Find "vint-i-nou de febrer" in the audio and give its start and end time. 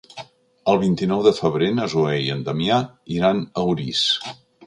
0.83-1.67